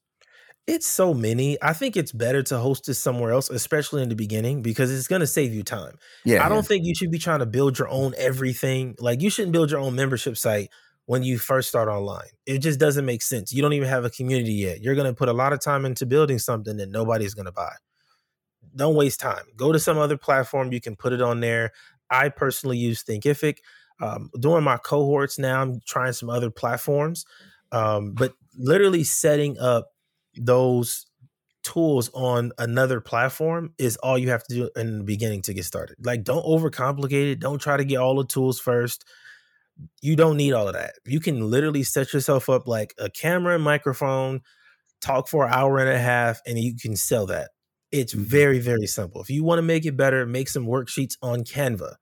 [0.70, 1.58] it's so many.
[1.64, 5.08] I think it's better to host it somewhere else, especially in the beginning, because it's
[5.08, 5.96] going to save you time.
[6.24, 6.46] Yeah.
[6.46, 6.62] I don't yeah.
[6.62, 8.96] think you should be trying to build your own everything.
[9.00, 10.70] Like you shouldn't build your own membership site
[11.10, 12.30] when you first start online.
[12.46, 13.52] It just doesn't make sense.
[13.52, 14.80] You don't even have a community yet.
[14.80, 17.52] You're going to put a lot of time into building something that nobody's going to
[17.52, 17.72] buy.
[18.76, 19.46] Don't waste time.
[19.56, 20.72] Go to some other platform.
[20.72, 21.72] You can put it on there.
[22.12, 23.56] I personally use Thinkific.
[24.00, 27.26] Um, doing my cohorts now, I'm trying some other platforms.
[27.72, 29.88] Um, but literally setting up
[30.36, 31.08] those
[31.64, 35.66] tools on another platform is all you have to do in the beginning to get
[35.66, 35.96] started.
[36.06, 37.40] Like, don't overcomplicate it.
[37.40, 39.06] Don't try to get all the tools first
[40.02, 40.94] you don't need all of that.
[41.06, 44.42] You can literally set yourself up like a camera and microphone,
[45.02, 47.52] talk for an hour and a half, and you can sell that.
[47.92, 48.24] It's mm-hmm.
[48.24, 49.22] very, very simple.
[49.22, 51.96] If you want to make it better, make some worksheets on Canva.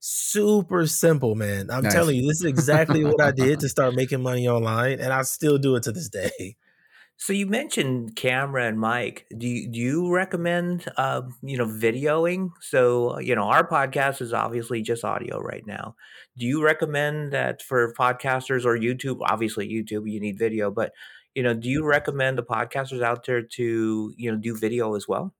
[0.00, 1.70] Super simple, man.
[1.70, 1.92] I'm nice.
[1.92, 5.22] telling you, this is exactly what I did to start making money online, and I
[5.22, 6.56] still do it to this day.
[7.20, 9.26] So you mentioned camera and mic.
[9.36, 12.52] Do you, do you recommend uh, you know videoing?
[12.62, 15.96] So you know our podcast is obviously just audio right now.
[16.38, 19.18] Do you recommend that for podcasters or YouTube?
[19.20, 20.92] Obviously YouTube you need video, but
[21.34, 25.06] you know do you recommend the podcasters out there to you know do video as
[25.06, 25.34] well?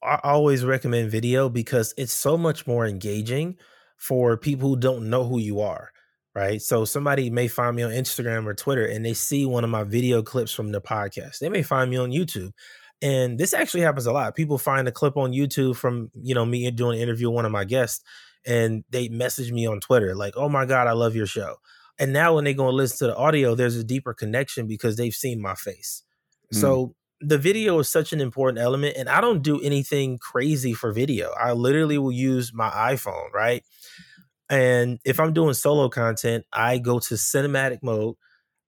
[0.00, 3.56] I always recommend video because it's so much more engaging
[3.96, 5.90] for people who don't know who you are
[6.34, 6.60] right?
[6.62, 9.84] So somebody may find me on Instagram or Twitter and they see one of my
[9.84, 11.38] video clips from the podcast.
[11.38, 12.52] They may find me on YouTube.
[13.00, 14.36] And this actually happens a lot.
[14.36, 17.44] People find a clip on YouTube from, you know, me doing an interview with one
[17.44, 18.02] of my guests
[18.46, 21.56] and they message me on Twitter like, "Oh my god, I love your show."
[21.98, 24.96] And now when they go and listen to the audio, there's a deeper connection because
[24.96, 26.02] they've seen my face.
[26.52, 26.60] Mm.
[26.60, 30.92] So the video is such an important element and I don't do anything crazy for
[30.92, 31.30] video.
[31.38, 33.62] I literally will use my iPhone, right?
[34.52, 38.16] And if I'm doing solo content, I go to cinematic mode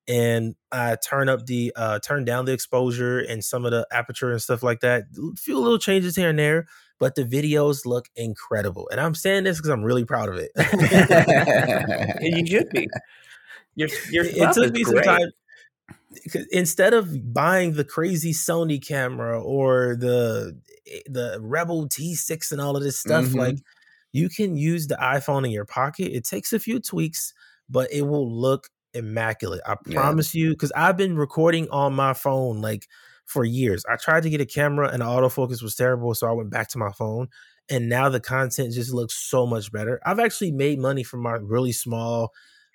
[0.09, 4.33] and I turn up the uh turn down the exposure and some of the aperture
[4.33, 5.05] and stuff like that.
[5.19, 6.67] A few little changes here and there,
[6.99, 8.89] but the videos look incredible.
[8.91, 10.53] And I'm saying this because I'm really proud of it.
[12.23, 12.89] you should be.
[13.75, 15.05] Your, your it took me great.
[15.05, 15.29] some time
[16.51, 20.59] instead of buying the crazy Sony camera or the
[20.91, 23.39] eh, the Rebel T6 and all of this stuff, mm-hmm.
[23.39, 23.57] like
[24.15, 26.17] you can use the iPhone in your pocket.
[26.17, 27.35] It takes a few tweaks,
[27.69, 29.61] but it will look immaculate.
[29.67, 30.45] I promise yeah.
[30.45, 32.87] you, because I've been recording on my phone like
[33.27, 33.85] for years.
[33.91, 36.69] I tried to get a camera and the autofocus was terrible, so I went back
[36.69, 37.27] to my phone.
[37.69, 40.01] And now the content just looks so much better.
[40.07, 42.31] I've actually made money from my really small,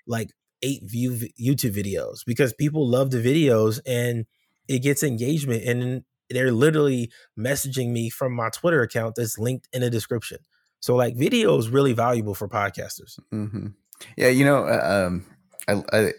[0.05, 4.25] like eight view YouTube videos because people love the videos and
[4.67, 5.63] it gets engagement.
[5.63, 10.39] And they're literally messaging me from my Twitter account that's linked in the description.
[10.79, 13.19] So like video is really valuable for podcasters.
[13.33, 13.67] Mm-hmm.
[14.17, 15.25] Yeah, you know, uh, um,
[15.67, 16.11] I, I,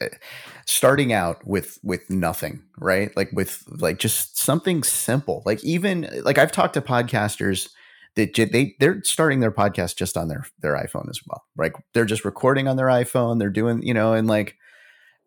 [0.67, 3.15] starting out with with nothing, right?
[3.17, 5.43] Like with like just something simple.
[5.47, 7.71] Like even like I've talked to podcasters
[8.17, 11.45] that they they're starting their podcast just on their their iPhone as well.
[11.57, 13.39] Like they're just recording on their iPhone.
[13.39, 14.57] They're doing you know, and like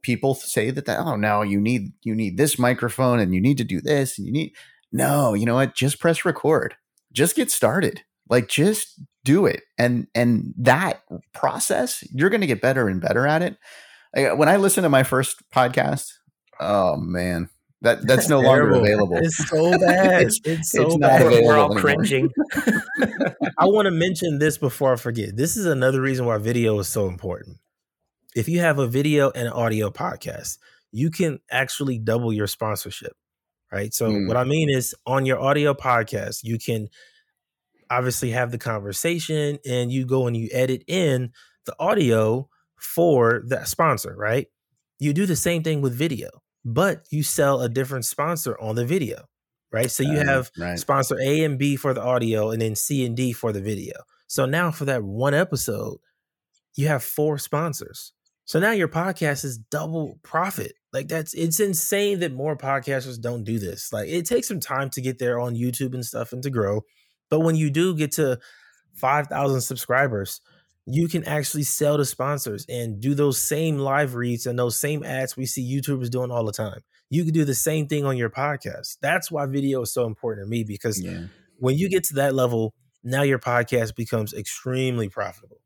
[0.03, 3.57] people say that that oh no, you need you need this microphone and you need
[3.57, 4.53] to do this and you need
[4.91, 5.75] no, you know what?
[5.75, 6.75] Just press record.
[7.11, 11.01] Just get started like just do it and and that
[11.33, 13.57] process you're going to get better and better at it
[14.37, 16.11] when i listen to my first podcast
[16.59, 17.49] oh man
[17.83, 19.17] that that's no longer available.
[19.17, 20.23] It's so bad.
[20.23, 21.21] it's, it's so it's bad.
[21.43, 22.29] We're all cringing.
[23.59, 25.37] I want to mention this before I forget.
[25.37, 27.57] This is another reason why video is so important.
[28.35, 30.57] If you have a video and an audio podcast,
[30.91, 33.13] you can actually double your sponsorship.
[33.71, 33.93] Right.
[33.93, 34.27] So mm.
[34.27, 36.87] what I mean is on your audio podcast, you can
[37.97, 41.31] obviously have the conversation and you go and you edit in
[41.65, 44.47] the audio for that sponsor, right?
[44.99, 46.29] You do the same thing with video,
[46.65, 49.25] but you sell a different sponsor on the video,
[49.71, 49.89] right?
[49.89, 50.79] So you uh, have right.
[50.79, 53.93] sponsor A and B for the audio and then C and D for the video.
[54.27, 55.97] So now for that one episode,
[56.75, 58.13] you have four sponsors.
[58.45, 60.73] So now your podcast is double profit.
[60.91, 63.93] Like that's it's insane that more podcasters don't do this.
[63.93, 66.81] Like it takes some time to get there on YouTube and stuff and to grow.
[67.33, 68.37] But when you do get to
[68.93, 70.39] 5,000 subscribers,
[70.85, 75.03] you can actually sell to sponsors and do those same live reads and those same
[75.03, 76.81] ads we see YouTubers doing all the time.
[77.09, 78.97] You can do the same thing on your podcast.
[79.01, 81.23] That's why video is so important to me because yeah.
[81.57, 85.57] when you get to that level, now your podcast becomes extremely profitable.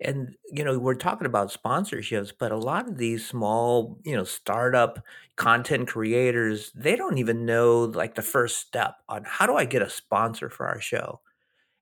[0.00, 4.24] And you know, we're talking about sponsorships, but a lot of these small, you know,
[4.24, 5.02] startup
[5.36, 9.82] content creators, they don't even know like the first step on how do I get
[9.82, 11.20] a sponsor for our show.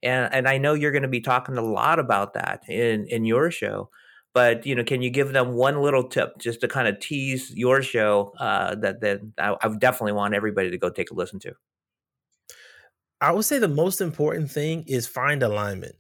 [0.02, 3.24] And and I know you're going to be talking a lot about that in in
[3.24, 3.90] your show.
[4.34, 7.52] But you know, can you give them one little tip just to kind of tease
[7.56, 11.40] your show uh, that that I, I definitely want everybody to go take a listen
[11.40, 11.54] to?
[13.20, 15.96] I would say the most important thing is find alignment.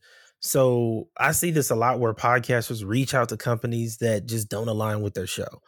[0.46, 4.68] So I see this a lot where podcasters reach out to companies that just don't
[4.68, 5.62] align with their show.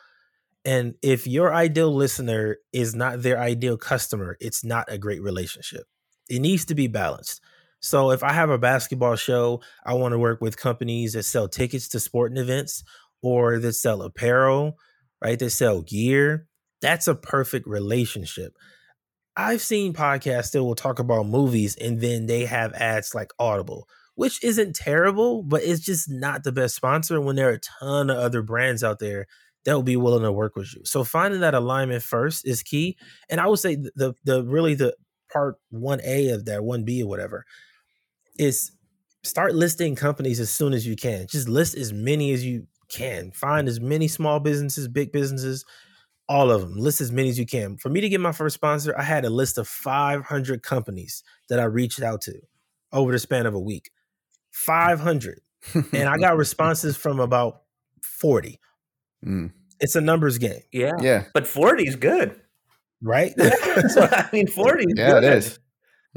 [0.67, 5.85] And if your ideal listener is not their ideal customer, it's not a great relationship.
[6.29, 7.41] It needs to be balanced.
[7.81, 11.49] So if I have a basketball show, I want to work with companies that sell
[11.49, 12.85] tickets to sporting events
[13.23, 14.77] or that sell apparel,
[15.25, 15.39] right?
[15.39, 16.49] That sell gear.
[16.83, 18.53] That's a perfect relationship.
[19.39, 23.89] I've seen podcasts that will talk about movies and then they have ads like Audible
[24.17, 28.11] which isn't terrible, but it's just not the best sponsor when there are a ton
[28.11, 29.27] of other brands out there
[29.65, 30.83] that will be willing to work with you.
[30.85, 32.97] So finding that alignment first is key.
[33.29, 34.97] And I would say the the really the
[35.33, 37.45] part 1A of that, 1B or whatever,
[38.39, 38.73] is
[39.23, 41.27] start listing companies as soon as you can.
[41.27, 43.33] Just list as many as you can.
[43.33, 45.65] Find as many small businesses, big businesses,
[46.29, 46.79] all of them.
[46.79, 47.77] List as many as you can.
[47.77, 51.61] For me to get my first sponsor, I had a list of 500 companies that
[51.61, 52.41] I reached out to
[52.93, 53.91] over the span of a week.
[54.57, 55.41] 500.
[55.93, 57.63] and I got responses from about
[58.03, 58.59] 40.
[59.25, 59.53] Mm.
[59.81, 60.61] It's a numbers game.
[60.73, 60.93] Yeah.
[61.01, 61.25] Yeah.
[61.35, 62.41] But 40 is good.
[63.03, 63.35] Right?
[63.89, 65.25] so, I mean 40 is Yeah, good.
[65.25, 65.59] it is.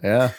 [0.01, 0.31] Yeah.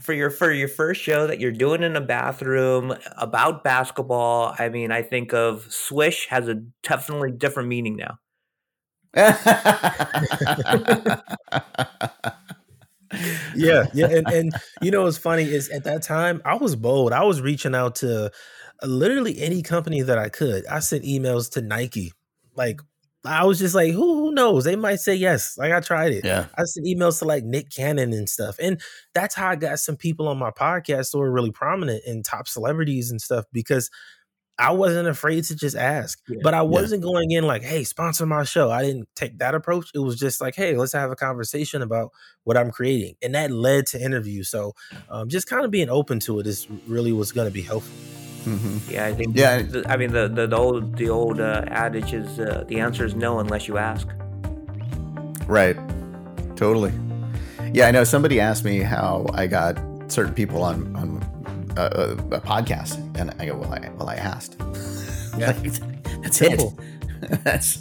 [0.00, 4.68] For your for your first show that you're doing in a bathroom about basketball, I
[4.68, 8.18] mean, I think of swish has a definitely different meaning now.
[13.54, 17.12] yeah, yeah, and, and you know what's funny is at that time I was bold.
[17.12, 20.66] I was reaching out to uh, literally any company that I could.
[20.66, 22.12] I sent emails to Nike,
[22.54, 22.80] like
[23.24, 24.64] I was just like, who who knows?
[24.64, 25.58] They might say yes.
[25.58, 26.24] Like I tried it.
[26.24, 26.46] Yeah.
[26.56, 28.56] I sent emails to like Nick Cannon and stuff.
[28.60, 28.80] And
[29.14, 32.48] that's how I got some people on my podcast who are really prominent and top
[32.48, 33.90] celebrities and stuff because
[34.58, 36.18] I wasn't afraid to just ask.
[36.28, 36.38] Yeah.
[36.42, 38.70] But I wasn't going in like, hey, sponsor my show.
[38.70, 39.90] I didn't take that approach.
[39.94, 42.10] It was just like, hey, let's have a conversation about
[42.42, 43.14] what I'm creating.
[43.22, 44.48] And that led to interviews.
[44.48, 44.72] So
[45.08, 47.94] um, just kind of being open to it is really what's going to be helpful.
[48.44, 48.90] Mhm.
[48.90, 49.36] Yeah, I think.
[49.36, 49.62] Yeah.
[49.62, 53.04] the- I mean, the the, the old the old uh, adage is uh, the answer
[53.04, 54.08] is no unless you ask.
[55.46, 55.76] Right.
[56.56, 56.92] Totally.
[57.72, 59.76] Yeah, I know somebody asked me how I got
[60.10, 64.16] certain people on on a, a, a podcast, and I go, "Well, I well, I
[64.16, 64.56] asked."
[65.38, 65.52] Yeah.
[65.62, 66.76] Like, that's Simple.
[67.22, 67.40] it.
[67.44, 67.78] that's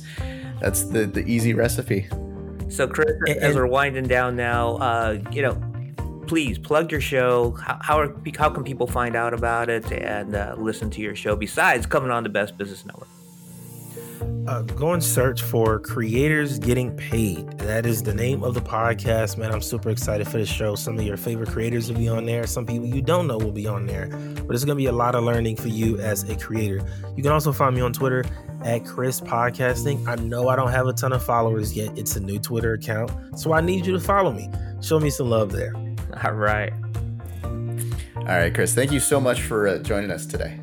[0.62, 2.08] that's the the easy recipe.
[2.70, 5.56] So, Chris, And- as we're winding down now, uh, you know,
[6.28, 7.52] please plug your show.
[7.54, 11.16] How how, are, how can people find out about it and uh, listen to your
[11.16, 13.08] show besides coming on the Best Business Network?
[14.48, 17.46] Uh, go and search for creators getting paid.
[17.58, 19.52] That is the name of the podcast, man.
[19.52, 20.76] I'm super excited for the show.
[20.76, 22.48] Some of your favorite creators will be on there.
[22.48, 24.08] Some people you don't know will be on there.
[24.08, 26.82] But it's going to be a lot of learning for you as a creator.
[27.16, 28.24] You can also find me on Twitter
[28.64, 30.08] at Chris Podcasting.
[30.08, 31.98] I know I don't have a ton of followers yet.
[31.98, 33.12] It's a new Twitter account.
[33.38, 34.50] So I need you to follow me.
[34.82, 35.74] Show me some love there.
[36.24, 36.72] All right.
[38.16, 38.74] All right, Chris.
[38.74, 40.60] Thank you so much for uh, joining us today.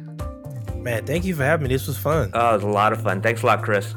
[0.85, 1.75] Man, thank you for having me.
[1.75, 2.31] This was fun.
[2.35, 3.23] Oh, it was a lot of fun.
[3.23, 3.95] Thanks a lot, Chris.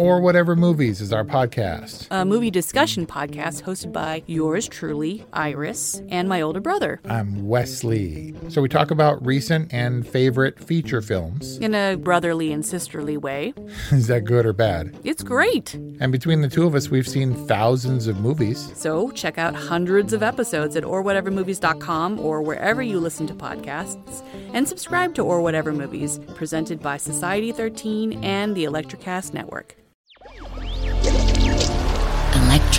[0.00, 2.06] Or whatever movies is our podcast.
[2.10, 8.34] a movie discussion podcast hosted by yours truly, Iris, and my older brother I'm Wesley.
[8.48, 11.58] So we talk about recent and favorite feature films.
[11.58, 13.52] in a brotherly and sisterly way.
[13.92, 14.98] Is that good or bad?
[15.04, 15.74] It's great.
[15.74, 18.72] And between the two of us, we've seen thousands of movies.
[18.74, 24.22] So check out hundreds of episodes at orwhatevermovies.com or wherever you listen to podcasts.
[24.54, 29.76] And subscribe to Or Whatever Movies, presented by Society 13 and the Electricast Network.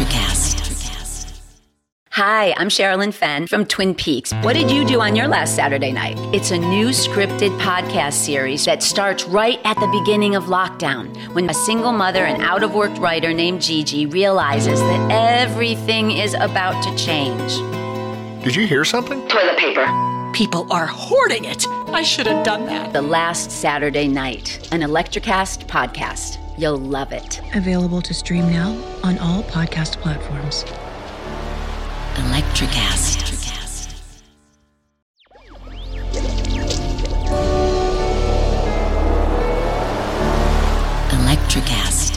[0.01, 1.37] Electricast.
[2.09, 4.33] Hi, I'm Sherilyn Fenn from Twin Peaks.
[4.41, 6.17] What did you do on your last Saturday night?
[6.33, 11.47] It's a new scripted podcast series that starts right at the beginning of lockdown when
[11.49, 16.81] a single mother and out of work writer named Gigi realizes that everything is about
[16.83, 17.51] to change.
[18.43, 19.27] Did you hear something?
[19.27, 19.85] Toilet paper.
[20.33, 21.63] People are hoarding it.
[21.89, 22.91] I should have done that.
[22.91, 26.39] The last Saturday night, an Electricast podcast.
[26.61, 27.41] You'll love it.
[27.55, 28.69] Available to stream now
[29.03, 30.63] on all podcast platforms.
[32.21, 33.31] Electricast.
[41.11, 42.10] Electric acid.